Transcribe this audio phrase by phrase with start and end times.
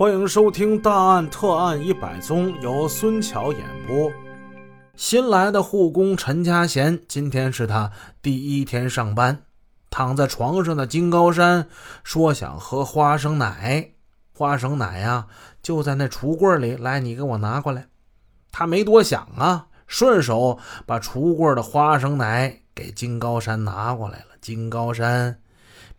[0.00, 4.10] 欢迎收听《大案特案一百宗》，由孙桥演播。
[4.96, 9.42] 新来的护工陈家贤，今天是他第一天上班。
[9.90, 11.68] 躺在床上的金高山
[12.02, 13.90] 说想喝花生奶，
[14.32, 15.26] 花生奶呀
[15.62, 17.86] 就在那橱柜里，来，你给我拿过来。
[18.50, 24.28] 他没多想啊，顺手把橱柜的花生奶给金高山拿过来了。
[24.40, 25.38] 金高山，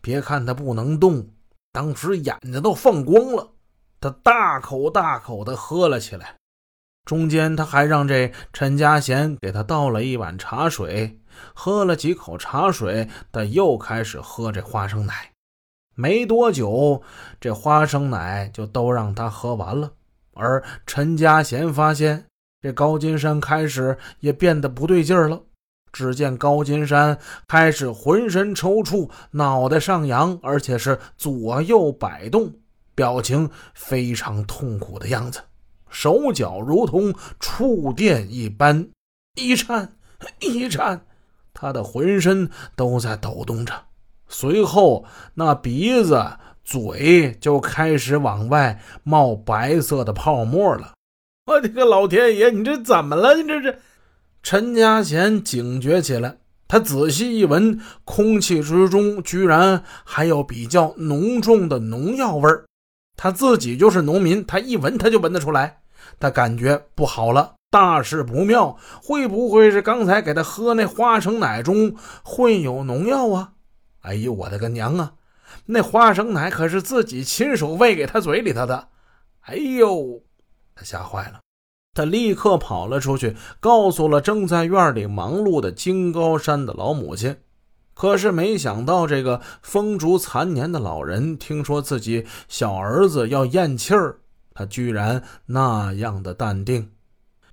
[0.00, 1.24] 别看他不能动，
[1.70, 3.48] 当时眼睛都放光了。
[4.02, 6.34] 他大口大口的喝了起来，
[7.04, 11.20] 中间他还让这陈家贤给他倒了一碗茶水，
[11.54, 15.30] 喝了几口茶水，他又开始喝这花生奶。
[15.94, 17.00] 没多久，
[17.40, 19.92] 这花生奶就都让他喝完了。
[20.34, 22.26] 而陈家贤发现，
[22.60, 25.40] 这高金山开始也变得不对劲儿了。
[25.92, 27.16] 只见高金山
[27.46, 32.52] 开始浑身抽搐，脑袋上扬，而且是左右摆动。
[32.94, 35.40] 表情非常痛苦的样子，
[35.88, 38.88] 手脚如同触电一般，
[39.36, 39.96] 一颤
[40.40, 41.00] 一颤，
[41.52, 43.72] 他的浑身都在抖动着。
[44.28, 50.92] 随后，那鼻子、嘴就开始往外冒白色的泡沫了。
[51.46, 53.34] 我的个老天爷，你这怎么了？
[53.34, 53.78] 你这是？
[54.42, 62.64] 陈家贤警觉起来，他仔细一闻，空气之中居然还有比较浓重的农药味儿。
[63.16, 65.82] 他自己就是农民，他一闻他就闻得出来，
[66.18, 73.52] 他感觉不好了，大事不妙，会不会是刚才给他喝那花生奶中混有农药啊？
[74.00, 75.12] 哎呦，我的个娘啊！
[75.66, 78.88] 那花生奶可是自己亲手喂给他嘴里头的，
[79.42, 80.22] 哎呦，
[80.74, 81.40] 他吓坏了，
[81.94, 87.36] 他立刻跑了出去，告诉了正在院里忙碌的金高山的老母亲。
[87.94, 94.18] 可是没想到，这个风烛残年的老人听说自己小儿子要咽气儿，
[94.54, 96.90] 他居然那样的淡定。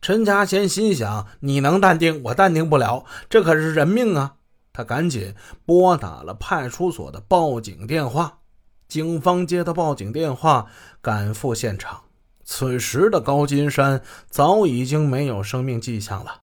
[0.02, 4.36] 陈家贤心想：你能淡定，我淡定不了，这可是人命啊！
[4.72, 5.36] 他赶紧
[5.66, 8.38] 拨打了派出所的报警电话。
[8.88, 10.68] 警方接到报警电话，
[11.02, 12.02] 赶赴现场。
[12.46, 16.42] 此时的高金山早已经没有生命迹象了。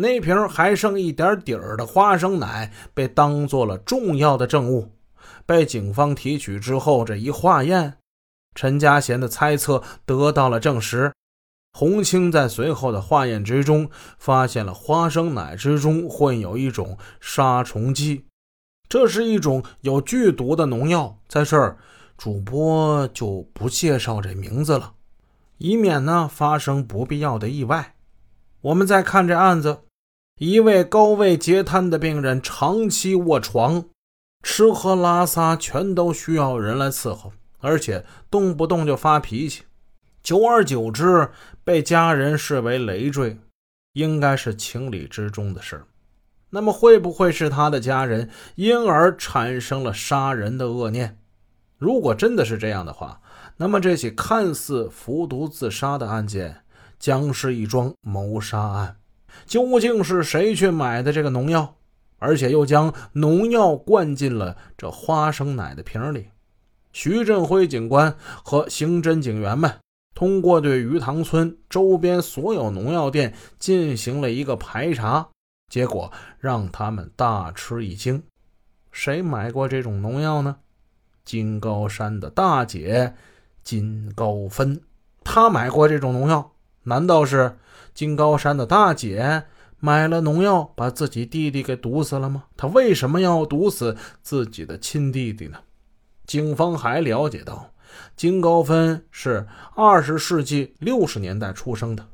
[0.00, 4.92] 那瓶还剩一点底儿的花生奶被当做了重要的证物，
[5.44, 7.98] 被警方提取之后，这一化验，
[8.54, 11.12] 陈家贤的猜测得到了证实。
[11.72, 18.24] 洪清在随后的化验之中发现了花生奶之中混有一种杀虫剂，
[18.88, 21.18] 这是一种有剧毒的农药。
[21.28, 21.76] 在这儿，
[22.16, 24.94] 主播就不介绍这名字了，
[25.58, 27.96] 以免呢发生不必要的意外。
[28.60, 29.80] 我们再看这案子。
[30.38, 33.86] 一位高位截瘫的病人长期卧床，
[34.44, 39.64] 吃喝拉撒全都需要人来伺候，而且动不动就发脾气，
[40.22, 41.30] 久而久之
[41.64, 43.36] 被家人视为累赘，
[43.94, 45.82] 应该是情理之中的事
[46.50, 51.18] 那么会不会是他的家人因而产生了杀人的恶念？
[51.76, 53.20] 如果真的是这样的话，
[53.56, 56.62] 那么这起看似服毒自杀的案件
[56.96, 58.97] 将是一桩谋杀案。
[59.46, 61.76] 究竟是谁去买的这个农药，
[62.18, 66.28] 而且又将农药灌进了这花生奶的瓶里？
[66.92, 69.72] 徐振辉警官和刑侦警员们
[70.14, 75.28] 通过对鱼塘村周边所有农药店进行了一个排查，
[75.70, 76.10] 结果
[76.40, 78.22] 让他们大吃一惊：
[78.90, 80.56] 谁买过这种农药呢？
[81.24, 83.14] 金高山的大姐
[83.62, 84.80] 金高芬，
[85.22, 86.52] 她买过这种农药。
[86.88, 87.58] 难道是
[87.94, 89.44] 金高山的大姐
[89.78, 92.44] 买了农药，把自己弟弟给毒死了吗？
[92.56, 95.60] 他为什么要毒死自己的亲弟弟呢？
[96.26, 97.72] 警方还了解到，
[98.16, 102.06] 金高芬是二十世纪六十年代出生的。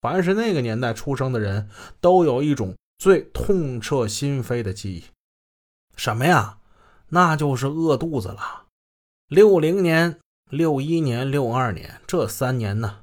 [0.00, 1.68] 凡是那个年代出生的人，
[2.00, 5.04] 都有一种最痛彻心扉的记忆，
[5.96, 6.56] 什么呀？
[7.10, 8.64] 那就是饿肚子了。
[9.28, 10.18] 六零年、
[10.48, 13.00] 六一年、六二年这三年呢？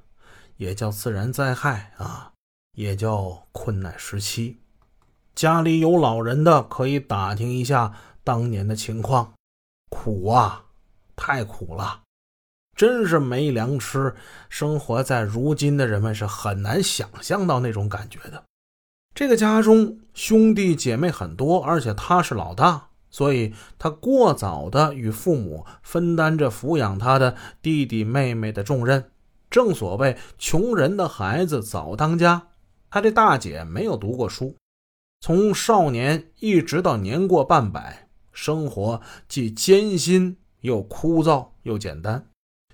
[0.57, 2.33] 也叫自然灾害啊，
[2.73, 4.57] 也叫困难时期。
[5.33, 7.93] 家里有老人的可以打听一下
[8.23, 9.33] 当年的情况，
[9.89, 10.65] 苦啊，
[11.15, 12.01] 太苦了，
[12.75, 14.15] 真是没粮吃。
[14.49, 18.43] 生活在如今的人们是很难想象到那种感觉的。
[19.13, 29.11] 这个家中兄弟姐妹很多，而且他是老大，所以他过早的与父母分担着抚养他的弟弟妹妹的重任。
[29.57, 32.49] 正所谓穷人的孩子早当家，
[32.91, 34.55] 他这大姐没有读过书，
[35.19, 42.27] 从少年一直到年过半百，生活既艰辛又枯燥又简单，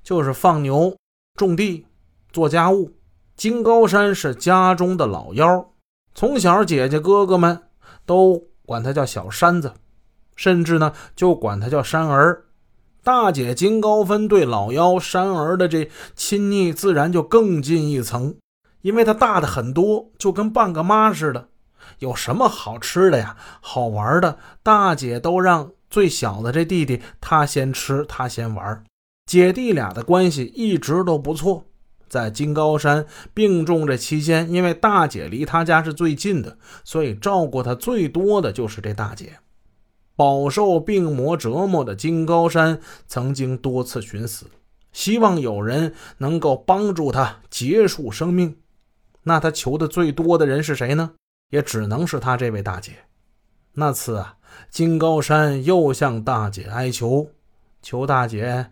[0.04, 0.94] 就是放牛
[1.40, 1.88] 种地、
[2.34, 2.92] 做家务。
[3.38, 5.72] 金高山是家中的老幺，
[6.14, 7.64] 从小姐姐哥哥们
[8.06, 9.72] 都管他叫小山子，
[10.36, 12.44] 甚至呢就管他叫山儿。
[13.04, 18.36] 大姐金高芬对老幺山儿的这亲昵自然就更进一层，
[18.82, 21.50] 因为她大的很多，就跟半个妈似的。
[22.00, 28.84] 有什么好吃的呀、好玩的，大姐都让最小的这弟弟他先吃，他先玩。
[29.26, 31.66] 姐弟俩的关系一直都不错。
[32.08, 39.40] 在金高山病重这期间，因为大姐离他家是最近的，所以照顾他最多的就是这大姐。
[40.16, 44.48] 饱受病魔折磨的金高山曾经多次寻死，
[44.92, 48.58] 希望有人能够帮助他结束生命。
[49.24, 51.14] 那他求的最多的人是谁呢？
[51.50, 52.94] 也只能是他这位大姐。
[53.74, 54.38] 那次啊，
[54.70, 57.32] 金高山又向大姐哀求
[57.82, 58.72] ：“求大姐，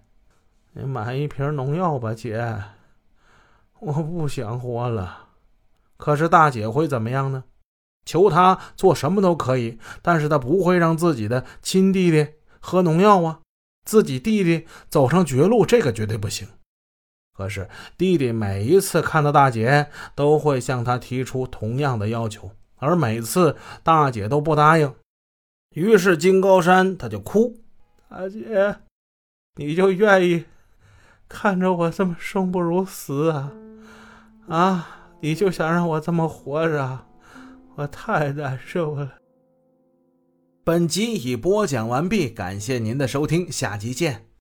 [0.74, 2.62] 你买一瓶农药吧，姐，
[3.80, 5.30] 我不想活了。”
[5.98, 7.44] 可是大姐会怎么样呢？
[8.06, 12.28] 求他做什么都可以，但是他不会让自己的亲弟弟
[12.60, 13.40] 喝农药啊，
[13.86, 16.48] 自己弟弟走上绝路，这个绝对不行。
[17.38, 22.52] 可是弟弟每一次看到大姐，都会向他提出同样的要求。
[22.78, 24.94] 而每次大姐都不答应，
[25.76, 27.58] 于是金高山他就哭
[28.10, 28.78] ：“大姐，
[29.56, 30.46] 你就愿意
[31.30, 33.52] 看着我这么生不如死啊？
[34.48, 34.88] 啊，
[35.22, 37.06] 你就想让我这么活着？
[37.82, 39.18] 我太难受了。”
[40.64, 44.31] 本集已播讲完毕，感谢您的收听，下集见。